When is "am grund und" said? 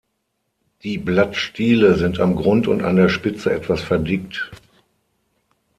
2.19-2.81